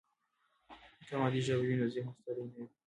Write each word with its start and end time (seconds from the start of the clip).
که 1.07 1.13
مادي 1.19 1.39
ژبه 1.45 1.63
وي، 1.67 1.75
نو 1.81 1.87
ذهن 1.93 2.09
ستړي 2.19 2.43
نه 2.51 2.55
وي. 2.65 2.65